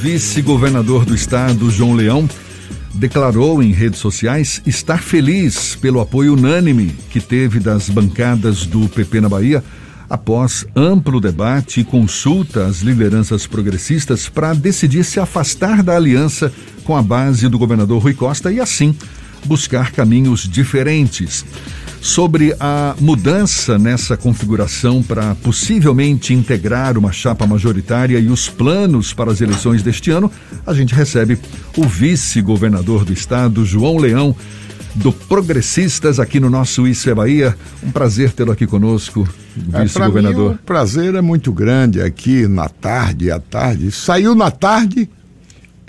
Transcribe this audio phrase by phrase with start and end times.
[0.00, 2.26] vice-governador do estado, João Leão,
[2.94, 9.20] declarou em redes sociais estar feliz pelo apoio unânime que teve das bancadas do PP
[9.20, 9.62] na Bahia
[10.08, 16.50] após amplo debate e consulta às lideranças progressistas para decidir se afastar da aliança
[16.82, 18.96] com a base do governador Rui Costa e assim
[19.44, 21.44] buscar caminhos diferentes
[22.00, 29.30] sobre a mudança nessa configuração para possivelmente integrar uma chapa majoritária e os planos para
[29.30, 30.30] as eleições deste ano,
[30.66, 31.38] a gente recebe
[31.76, 34.34] o vice-governador do estado, João Leão,
[34.94, 37.56] do Progressistas, aqui no nosso Isso é Bahia.
[37.82, 39.28] Um prazer tê-lo aqui conosco,
[39.72, 40.52] é, vice-governador.
[40.52, 43.92] É, o prazer é muito grande aqui na tarde, à tarde.
[43.92, 45.08] Saiu na tarde,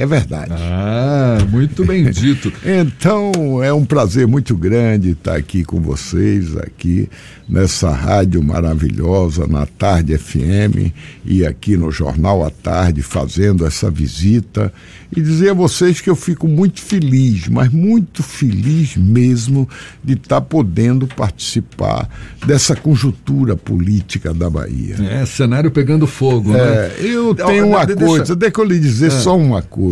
[0.02, 0.52] é verdade.
[0.56, 2.52] Ah, muito bem dito.
[2.66, 7.08] então, é um prazer muito grande estar aqui com vocês, aqui
[7.48, 10.92] nessa rádio maravilhosa, na Tarde FM
[11.26, 14.74] e aqui no Jornal à Tarde, fazendo essa visita
[15.16, 19.68] e dizer a vocês que eu fico muito feliz, mas muito feliz mesmo
[20.02, 22.10] de estar podendo participar
[22.46, 24.96] dessa conjuntura política da Bahia.
[25.02, 26.92] É, cenário pegando fogo, é, né?
[27.02, 28.06] Eu tenho uma deixa...
[28.06, 29.10] coisa, deixa eu lhe dizer é.
[29.10, 29.91] só uma coisa.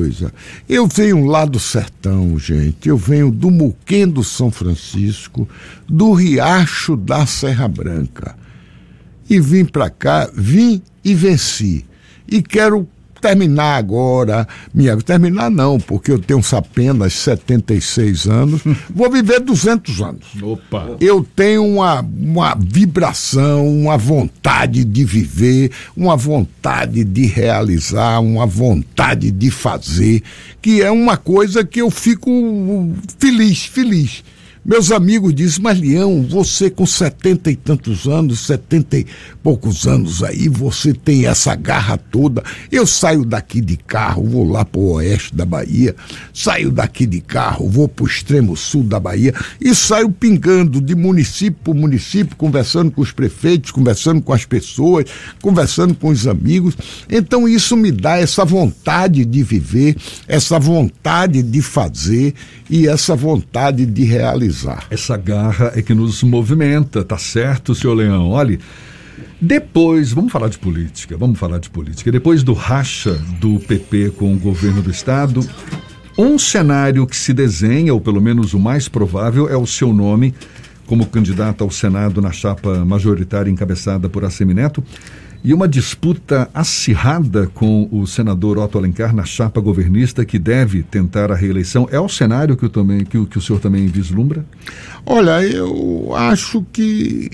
[0.67, 5.47] Eu venho lá do sertão, gente, eu venho do Muquendo São Francisco,
[5.87, 8.35] do Riacho da Serra Branca.
[9.29, 11.85] E vim para cá, vim e venci.
[12.27, 12.87] E quero
[13.19, 18.61] terminar agora, minha terminar não, porque eu tenho apenas 76 anos,
[18.93, 20.25] vou viver 200 anos.
[20.41, 20.97] Opa.
[20.99, 29.31] Eu tenho uma, uma vibração, uma vontade de viver, uma vontade de realizar, uma vontade
[29.31, 30.23] de fazer,
[30.61, 32.31] que é uma coisa que eu fico
[33.17, 34.23] feliz, feliz.
[34.63, 39.05] Meus amigos dizem, mas Leão, você com setenta e tantos anos, setenta e
[39.41, 42.43] poucos anos aí, você tem essa garra toda.
[42.71, 45.95] Eu saio daqui de carro, vou lá para o oeste da Bahia,
[46.33, 50.93] saio daqui de carro, vou para o extremo sul da Bahia e saio pingando de
[50.93, 55.05] município por município, conversando com os prefeitos, conversando com as pessoas,
[55.41, 56.75] conversando com os amigos.
[57.09, 59.95] Então isso me dá essa vontade de viver,
[60.27, 62.33] essa vontade de fazer
[62.69, 64.85] e essa vontade de realizar.
[64.91, 68.29] Essa garra é que nos movimenta, tá certo, senhor Leão?
[68.29, 68.59] Olhe,
[69.41, 72.11] depois, vamos falar de política, vamos falar de política.
[72.11, 75.47] Depois do racha do PP com o governo do estado,
[76.17, 80.33] um cenário que se desenha, ou pelo menos o mais provável, é o seu nome
[80.85, 84.81] como candidato ao Senado na chapa majoritária encabeçada por Assemineto.
[84.81, 90.83] Neto e uma disputa acirrada com o senador Otto Alencar na chapa governista que deve
[90.83, 91.87] tentar a reeleição.
[91.91, 94.45] É o cenário que o, também, que o, que o senhor também vislumbra?
[95.05, 97.29] Olha, eu acho que.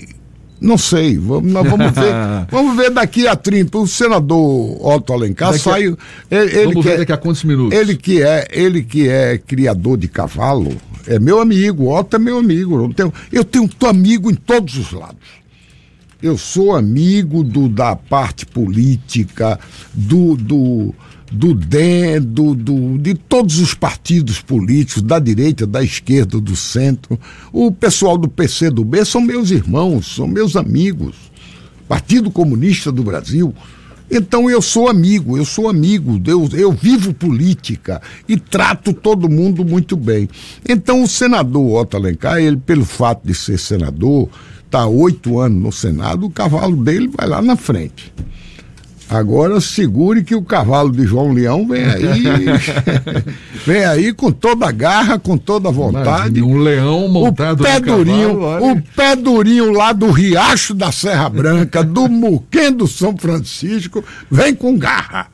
[0.58, 2.14] Não sei, vamos, vamos ver.
[2.50, 3.76] vamos ver daqui a 30.
[3.76, 5.98] O senador Otto Alencar daqui saiu.
[6.30, 7.76] Ele, ele vamos ver é, daqui a quantos minutos?
[7.76, 10.74] Ele que, é, ele que é criador de cavalo,
[11.06, 12.82] é meu amigo, Otto é meu amigo.
[12.82, 15.45] Eu tenho, eu tenho amigo em todos os lados.
[16.26, 19.60] Eu sou amigo do, da parte política,
[19.94, 20.92] do, do,
[21.30, 27.16] do DEM, do, do, de todos os partidos políticos, da direita, da esquerda, do centro.
[27.52, 31.14] O pessoal do PC do B são meus irmãos, são meus amigos.
[31.86, 33.54] Partido Comunista do Brasil.
[34.10, 39.64] Então eu sou amigo, eu sou amigo, eu, eu vivo política e trato todo mundo
[39.64, 40.28] muito bem.
[40.68, 44.28] Então o senador Otto Alencar, ele, pelo fato de ser senador,
[44.66, 48.12] está oito anos no Senado, o cavalo dele vai lá na frente.
[49.08, 52.24] Agora segure que o cavalo de João Leão vem aí,
[53.64, 56.42] vem aí com toda a garra, com toda a vontade.
[56.42, 61.28] um leão montado o pé durinho, cavalo, o pé durinho lá do Riacho da Serra
[61.28, 65.28] Branca, do Muquem do São Francisco, vem com garra.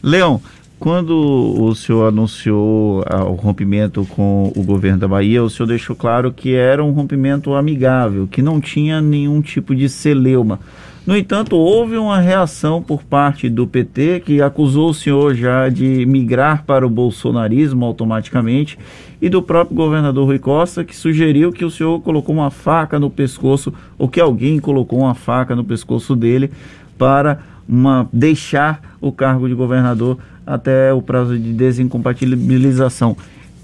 [0.00, 0.40] Leão,
[0.82, 5.94] quando o senhor anunciou ah, o rompimento com o governo da Bahia, o senhor deixou
[5.94, 10.58] claro que era um rompimento amigável, que não tinha nenhum tipo de celeuma.
[11.06, 16.04] No entanto, houve uma reação por parte do PT que acusou o senhor já de
[16.04, 18.76] migrar para o bolsonarismo automaticamente
[19.20, 23.08] e do próprio governador Rui Costa que sugeriu que o senhor colocou uma faca no
[23.08, 26.50] pescoço ou que alguém colocou uma faca no pescoço dele
[26.98, 27.38] para
[27.68, 33.16] uma deixar o cargo de governador até o prazo de desincompatibilização.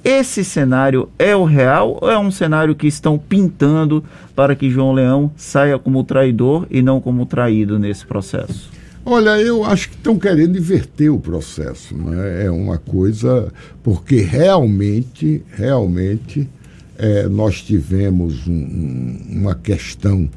[0.04, 4.02] Esse cenário é o real ou é um cenário que estão pintando
[4.34, 8.70] para que João Leão saia como traidor e não como traído nesse processo?
[9.04, 11.96] Olha, eu acho que estão querendo inverter o processo.
[11.96, 12.46] Né?
[12.46, 13.52] É uma coisa.
[13.82, 16.48] Porque realmente, realmente,
[16.96, 20.28] é, nós tivemos um, uma questão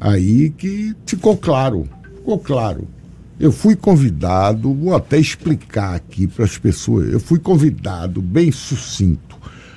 [0.00, 1.88] aí que ficou claro.
[2.18, 2.86] Ficou claro
[3.38, 7.12] Eu fui convidado, vou até explicar aqui para as pessoas.
[7.12, 9.36] Eu fui convidado, bem sucinto,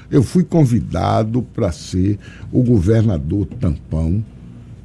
[0.10, 2.18] eu fui convidado para ser
[2.52, 4.24] o governador tampão,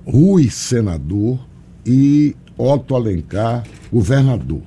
[0.04, 1.40] Rui senador
[1.84, 4.62] e Otto Alencar governador.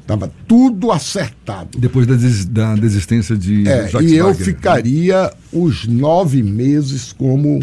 [0.00, 1.78] Estava tudo acertado.
[1.78, 4.44] Depois da, des da desistência de é, Jacques E eu Wagner.
[4.44, 7.60] ficaria os nove meses como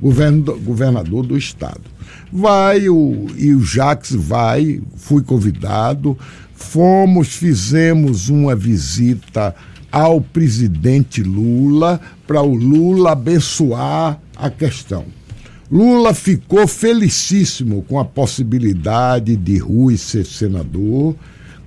[0.00, 1.89] governador do estado.
[2.32, 6.16] Vai o, e o Jacques vai, fui convidado,
[6.54, 9.54] fomos, fizemos uma visita
[9.90, 15.04] ao presidente Lula para o Lula abençoar a questão.
[15.70, 21.16] Lula ficou felicíssimo com a possibilidade de Rui ser senador,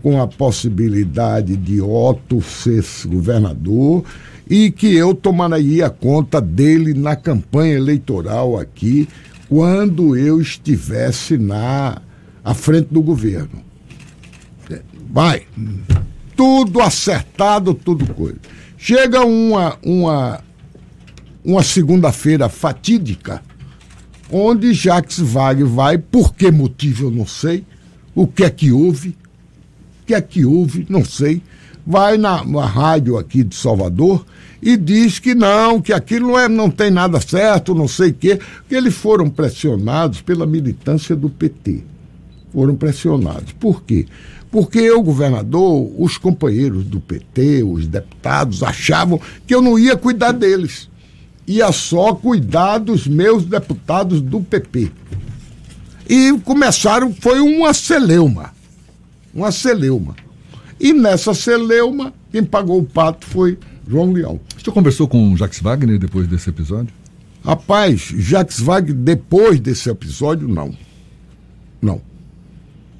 [0.02, 4.04] com a possibilidade de Otto ser governador
[4.50, 9.08] e que eu tomaria conta dele na campanha eleitoral aqui
[9.54, 12.02] quando eu estivesse na
[12.44, 13.64] à frente do governo.
[15.12, 15.44] Vai.
[16.36, 18.40] Tudo acertado, tudo coisa.
[18.76, 20.44] Chega uma uma
[21.46, 23.44] uma segunda-feira fatídica
[24.32, 27.64] onde Jacques Wagner vai, por que motivo eu não sei,
[28.16, 31.44] o que é que houve, o que é que houve, não sei,
[31.86, 34.26] vai na, na rádio aqui de Salvador
[34.62, 38.14] e diz que não, que aquilo não, é, não tem nada certo, não sei o
[38.14, 41.84] quê, que eles foram pressionados pela militância do PT.
[42.54, 43.52] Foram pressionados.
[43.54, 44.06] Por quê?
[44.52, 50.32] Porque o governador, os companheiros do PT, os deputados, achavam que eu não ia cuidar
[50.32, 50.88] deles
[51.48, 54.92] ia só cuidar dos meus deputados do PP.
[56.08, 58.54] E começaram, foi uma celeuma.
[59.34, 60.16] Uma celeuma.
[60.84, 63.58] E nessa celeuma, quem pagou o pato foi
[63.88, 64.38] João Leão.
[64.62, 66.94] Você conversou com Jacques Wagner depois desse episódio?
[67.42, 70.76] Rapaz, Jacques Wagner, depois desse episódio, não.
[71.82, 72.02] Não.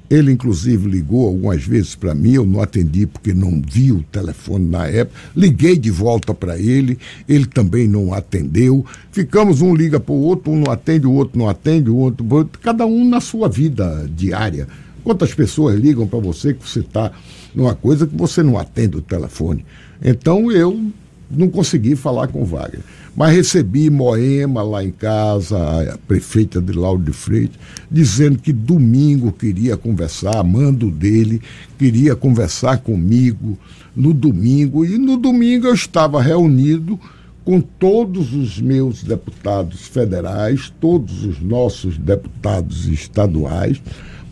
[0.08, 4.66] Ele, inclusive, ligou algumas vezes para mim, eu não atendi porque não vi o telefone
[4.66, 5.20] na época.
[5.36, 6.98] Liguei de volta para ele,
[7.28, 8.82] ele também não atendeu.
[9.12, 12.24] Ficamos, um liga para o outro, um não atende, o outro não atende, o outro,
[12.62, 14.68] cada um na sua vida diária.
[15.02, 17.12] Quantas pessoas ligam para você que você está
[17.54, 19.64] numa coisa que você não atende o telefone?
[20.02, 20.90] Então eu
[21.30, 22.82] não consegui falar com o Wagner.
[23.16, 25.56] Mas recebi Moema lá em casa,
[25.92, 27.56] a prefeita de Lauro de Freitas,
[27.90, 31.40] dizendo que domingo queria conversar, mando dele,
[31.78, 33.56] queria conversar comigo
[33.94, 34.84] no domingo.
[34.84, 36.98] E no domingo eu estava reunido
[37.44, 43.80] com todos os meus deputados federais, todos os nossos deputados estaduais,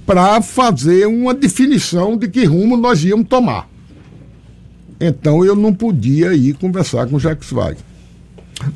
[0.06, 3.68] para fazer uma definição de que rumo nós íamos tomar.
[5.00, 7.84] Então eu não podia ir conversar com o Jacques Wagner.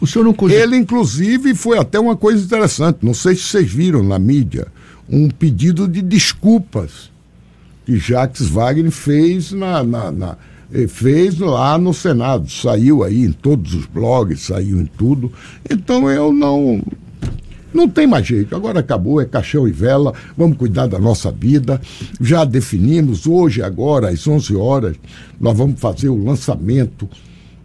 [0.01, 0.61] O senhor não cogita...
[0.61, 2.99] Ele, inclusive, foi até uma coisa interessante.
[3.03, 4.67] Não sei se vocês viram na mídia
[5.09, 7.11] um pedido de desculpas
[7.85, 10.37] que Jacques Wagner fez na, na, na
[10.89, 12.51] fez lá no Senado.
[12.51, 15.33] Saiu aí em todos os blogs, saiu em tudo.
[15.71, 16.83] Então eu não.
[17.77, 18.57] Não tem mais jeito.
[18.57, 20.15] Agora acabou, é caixão e vela.
[20.35, 21.79] Vamos cuidar da nossa vida.
[22.19, 24.97] Já definimos hoje, agora, às 11 horas,
[25.39, 27.07] nós vamos fazer o lançamento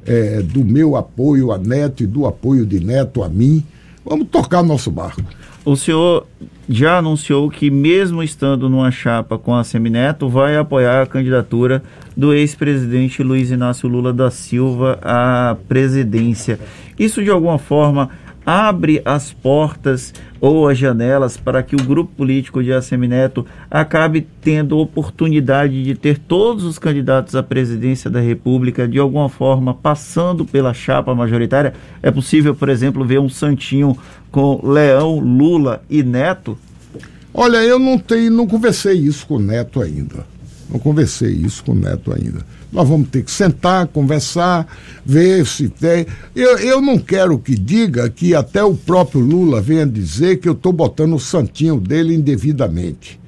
[0.06, 3.63] é, do meu apoio a Neto e do apoio de Neto a mim.
[4.04, 5.24] Vamos tocar nosso barco.
[5.63, 6.28] O senhor
[6.68, 11.81] já anunciou que, mesmo estando numa chapa com a Semineto, vai apoiar a candidatura
[12.18, 16.60] do ex-presidente Luiz Inácio Lula da Silva à presidência.
[17.00, 18.10] Isso, de alguma forma,
[18.51, 24.77] abre as portas ou as janelas para que o grupo político de Assemineto acabe tendo
[24.77, 30.74] oportunidade de ter todos os candidatos à presidência da República de alguma forma passando pela
[30.74, 31.74] chapa majoritária?
[32.03, 33.98] É possível, por exemplo, ver um santinho
[34.29, 36.58] com Leão, Lula e Neto?
[37.34, 40.25] Olha, eu não tenho, não conversei isso com o Neto ainda.
[40.72, 42.46] Não conversei isso com o Neto ainda.
[42.72, 44.66] Nós vamos ter que sentar, conversar,
[45.06, 46.06] ver se tem.
[46.34, 50.54] Eu, eu não quero que diga que até o próprio Lula venha dizer que eu
[50.54, 53.20] estou botando o santinho dele indevidamente.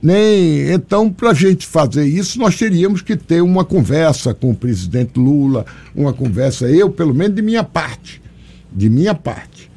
[0.00, 4.54] Nem então, para a gente fazer isso, nós teríamos que ter uma conversa com o
[4.54, 8.22] presidente Lula, uma conversa eu, pelo menos de minha parte,
[8.72, 9.68] de minha parte,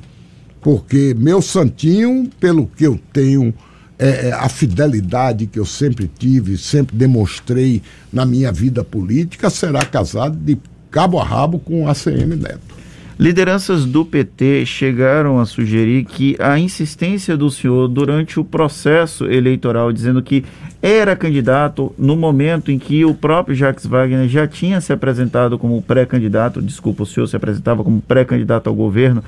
[0.61, 3.51] porque meu santinho, pelo que eu tenho
[3.99, 10.37] é, a fidelidade que eu sempre tive, sempre demonstrei na minha vida política, será casado
[10.37, 10.57] de
[10.89, 12.79] cabo a rabo com a ACM Neto.
[13.19, 19.91] Lideranças do PT chegaram a sugerir que a insistência do senhor durante o processo eleitoral,
[19.91, 20.45] dizendo que
[20.81, 25.81] era candidato no momento em que o próprio Jacques Wagner já tinha se apresentado como
[25.81, 29.21] pré-candidato, desculpa, o senhor se apresentava como pré-candidato ao governo,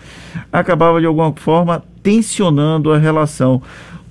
[0.53, 3.61] acabava de alguma forma tensionando a relação.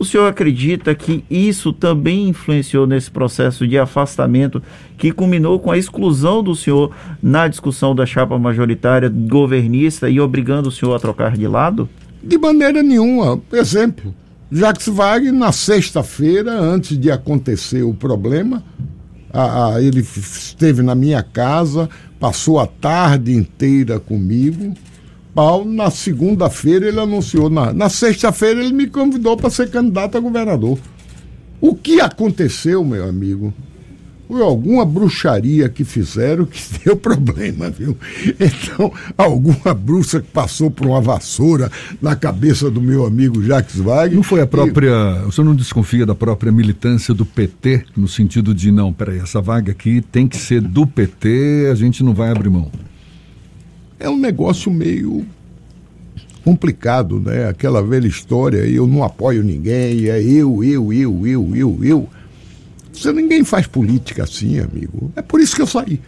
[0.00, 4.62] O senhor acredita que isso também influenciou nesse processo de afastamento
[4.96, 6.90] que culminou com a exclusão do senhor
[7.22, 11.86] na discussão da chapa majoritária governista e obrigando o senhor a trocar de lado?
[12.22, 13.42] De maneira nenhuma.
[13.52, 14.14] Exemplo,
[14.50, 18.64] Jacques Wagner, na sexta-feira, antes de acontecer o problema,
[19.30, 24.72] a, a, ele esteve na minha casa, passou a tarde inteira comigo.
[25.34, 27.48] Paulo, na segunda-feira, ele anunciou.
[27.48, 30.78] Na, na sexta-feira, ele me convidou para ser candidato a governador.
[31.60, 33.52] O que aconteceu, meu amigo?
[34.30, 37.96] Foi alguma bruxaria que fizeram que deu problema, viu?
[38.38, 41.70] Então, alguma bruxa que passou por uma vassoura
[42.00, 44.14] na cabeça do meu amigo Jacques Wagner.
[44.14, 45.22] Não foi a própria.
[45.24, 45.26] E...
[45.26, 49.40] O senhor não desconfia da própria militância do PT, no sentido de, não, peraí, essa
[49.40, 52.70] vaga aqui tem que ser do PT, a gente não vai abrir mão.
[54.00, 55.24] É um negócio meio
[56.42, 57.48] complicado, né?
[57.48, 62.08] Aquela velha história, eu não apoio ninguém, é eu, eu, eu, eu, eu, eu.
[62.92, 65.12] Você, ninguém faz política assim, amigo.
[65.14, 66.00] É por isso que eu saí.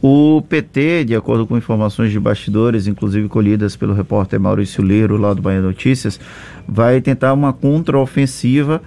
[0.00, 5.32] O PT, de acordo com informações de bastidores, inclusive colhidas pelo repórter Maurício Leiro, lá
[5.32, 6.18] do Bahia Notícias,
[6.66, 8.82] vai tentar uma contraofensiva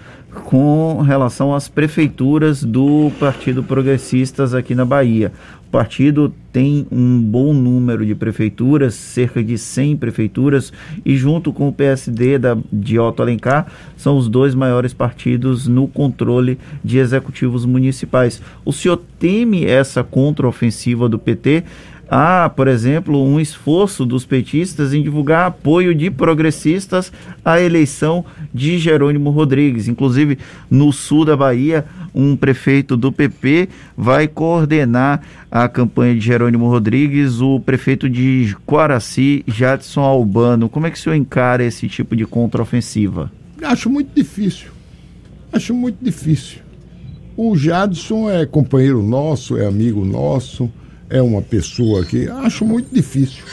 [0.45, 5.31] com relação às prefeituras do Partido Progressistas aqui na Bahia
[5.75, 10.71] partido tem um bom número de prefeituras, cerca de 100 prefeituras,
[11.03, 13.67] e junto com o PSD da, de Otto Alencar,
[13.97, 18.41] são os dois maiores partidos no controle de executivos municipais.
[18.63, 21.65] O senhor teme essa contraofensiva do PT?
[22.09, 27.11] Há, por exemplo, um esforço dos petistas em divulgar apoio de progressistas
[27.43, 29.87] à eleição de Jerônimo Rodrigues.
[29.87, 30.37] Inclusive,
[30.69, 35.21] no sul da Bahia, um prefeito do PP vai coordenar
[35.51, 40.69] a campanha de Jerônimo Rodrigues, o prefeito de Quaraci, Jadson Albano.
[40.69, 43.31] Como é que o senhor encara esse tipo de contraofensiva?
[43.61, 44.67] Acho muito difícil.
[45.51, 46.59] Acho muito difícil.
[47.37, 50.71] O Jadson é companheiro nosso, é amigo nosso
[51.09, 53.43] é uma pessoa que acho muito difícil.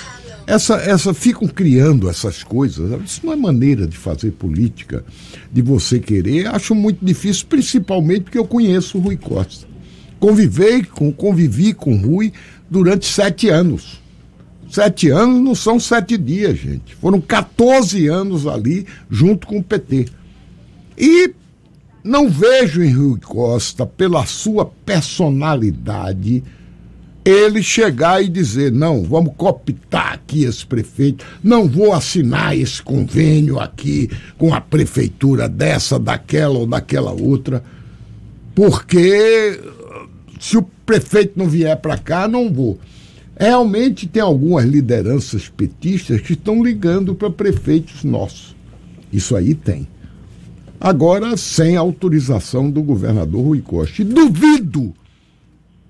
[0.46, 3.00] Essa, essa ficam criando essas coisas.
[3.04, 5.04] Isso não é maneira de fazer política,
[5.52, 6.48] de você querer.
[6.48, 9.66] Acho muito difícil, principalmente porque eu conheço o Rui Costa.
[10.18, 12.32] Convivei com, convivi com o Rui
[12.70, 14.00] durante sete anos.
[14.68, 16.94] Sete anos não são sete dias, gente.
[16.94, 20.06] Foram 14 anos ali junto com o PT.
[20.96, 21.34] E
[22.02, 26.42] não vejo em Rui Costa, pela sua personalidade,
[27.24, 33.58] ele chegar e dizer: não, vamos cooptar aqui esse prefeito, não vou assinar esse convênio
[33.58, 37.62] aqui com a prefeitura dessa, daquela ou daquela outra,
[38.54, 39.60] porque
[40.40, 42.78] se o prefeito não vier para cá, não vou.
[43.38, 48.54] Realmente tem algumas lideranças petistas que estão ligando para prefeitos nossos.
[49.12, 49.88] Isso aí tem.
[50.80, 54.02] Agora, sem autorização do governador Rui Costa.
[54.02, 54.92] E duvido,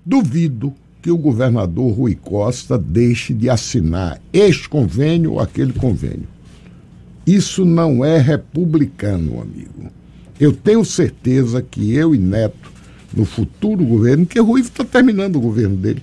[0.05, 6.29] duvido que o governador Rui Costa deixe de assinar este convênio ou aquele convênio.
[7.27, 9.91] Isso não é republicano, amigo.
[10.39, 12.71] Eu tenho certeza que eu e Neto,
[13.13, 16.01] no futuro governo, que Rui está terminando o governo dele.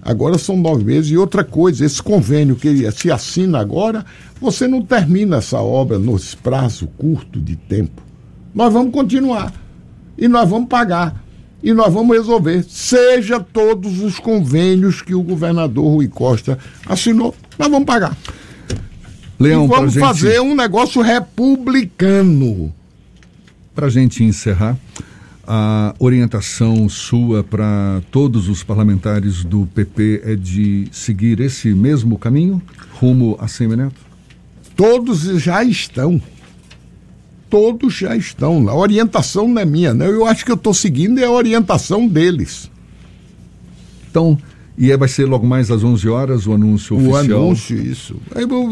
[0.00, 1.10] Agora são nove meses.
[1.10, 4.06] E outra coisa, esse convênio que ele se assina agora,
[4.40, 8.00] você não termina essa obra nesse prazo curto de tempo.
[8.54, 9.52] Nós vamos continuar.
[10.16, 11.20] E nós vamos pagar
[11.62, 12.64] e nós vamos resolver.
[12.68, 18.16] Seja todos os convênios que o governador Rui Costa assinou, nós vamos pagar.
[19.38, 20.02] Leão, e vamos gente...
[20.02, 22.72] fazer um negócio republicano.
[23.74, 24.76] Para a gente encerrar,
[25.46, 32.62] a orientação sua para todos os parlamentares do PP é de seguir esse mesmo caminho
[32.92, 34.00] rumo a Semineto?
[34.76, 36.20] Todos já estão
[37.50, 38.68] todos já estão.
[38.68, 40.06] A orientação não é minha, né?
[40.06, 42.70] Eu acho que eu estou seguindo é a orientação deles.
[44.08, 44.38] Então,
[44.78, 47.40] e vai ser logo mais às 11 horas o anúncio o oficial?
[47.40, 48.16] O anúncio, isso.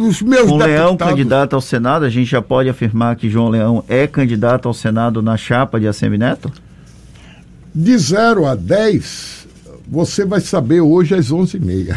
[0.09, 0.67] Os meus deputados...
[0.67, 4.73] Leão candidato ao Senado, a gente já pode afirmar que João Leão é candidato ao
[4.73, 6.51] Senado na chapa de Assemineto?
[7.75, 9.47] De 0 a 10,
[9.87, 11.95] você vai saber hoje às 11h30.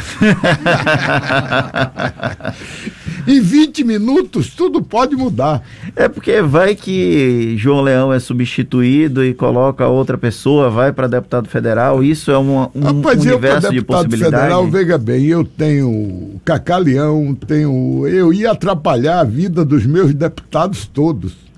[3.27, 5.63] em 20 minutos, tudo pode mudar.
[5.95, 11.47] É porque vai que João Leão é substituído e coloca outra pessoa, vai para deputado
[11.47, 12.03] federal.
[12.03, 14.39] Isso é um, um Rapaz, universo eu, de possibilidades.
[14.39, 18.07] federal, veja bem, eu tenho Cacaleão, tenho.
[18.07, 21.51] Eu ia atrapalhar a vida dos meus deputados todos.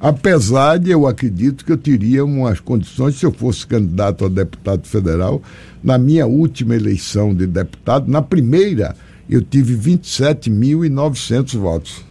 [0.00, 4.86] Apesar de eu acredito que eu teria umas condições, se eu fosse candidato a deputado
[4.86, 5.42] federal,
[5.84, 8.96] na minha última eleição de deputado, na primeira,
[9.30, 12.04] eu tive 27.900 votos.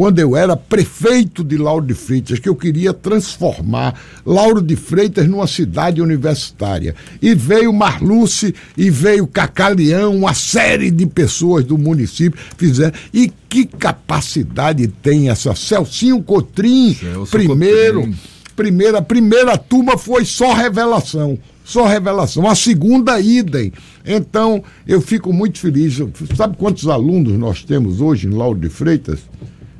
[0.00, 5.28] quando eu era prefeito de Lauro de Freitas, que eu queria transformar Lauro de Freitas
[5.28, 6.94] numa cidade universitária.
[7.20, 12.94] E veio Marluce e veio Cacaleão, uma série de pessoas do município fizeram.
[13.12, 18.00] E que capacidade tem essa Celcinho Cotrim, Celso primeiro.
[18.00, 18.18] Cotrim.
[18.56, 22.48] Primeira, primeira turma foi só revelação só revelação.
[22.48, 23.72] A segunda, idem.
[24.04, 25.98] Então, eu fico muito feliz.
[26.34, 29.20] Sabe quantos alunos nós temos hoje em Lauro de Freitas?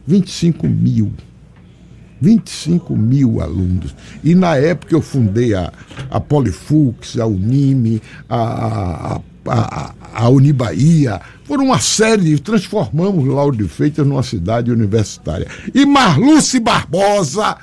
[0.07, 1.13] 25 mil.
[2.21, 3.95] 25 mil alunos.
[4.23, 5.73] E na época eu fundei a,
[6.11, 11.21] a Polifux, a Unime, a, a, a, a.
[11.45, 12.39] Foram uma série.
[12.39, 15.47] Transformamos Lauro de Freitas numa cidade universitária.
[15.75, 17.57] E Marluce Barbosa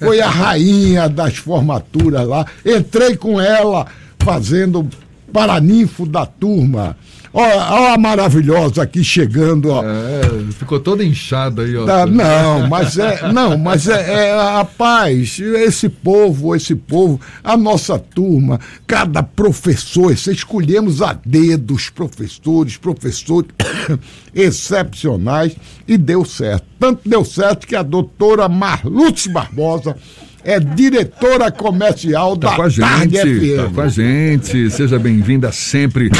[0.00, 2.46] foi a rainha das formaturas lá.
[2.64, 3.86] Entrei com ela
[4.18, 4.88] fazendo
[5.32, 6.96] paraninfo da turma.
[7.34, 9.82] Olha a maravilhosa aqui chegando, ó.
[9.82, 11.86] É, ficou toda inchada aí, ó.
[11.86, 17.56] Tá, não, mas é, não, mas é, é a paz, esse povo, esse povo, a
[17.56, 23.50] nossa turma, cada professor, escolhemos a dedo os professores, professores
[24.34, 25.56] excepcionais
[25.88, 26.66] e deu certo.
[26.78, 29.96] Tanto deu certo que a doutora Marlutz Barbosa
[30.44, 33.56] é diretora comercial tá da com a gente.
[33.56, 36.10] Tá com a gente, seja bem-vinda sempre.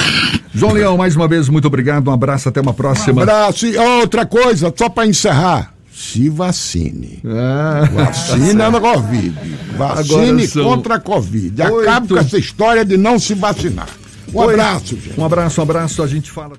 [0.54, 3.20] João Leão, mais uma vez, muito obrigado, um abraço, até uma próxima.
[3.20, 7.20] Um abraço e outra coisa, só para encerrar, se vacine.
[7.24, 9.34] Ah, Vacina tá Covid.
[9.76, 11.62] Vacine contra a Covid.
[11.62, 13.88] Acabe com essa história de não se vacinar.
[14.32, 15.20] Um abraço, gente.
[15.20, 16.56] Um abraço, um abraço, a gente fala.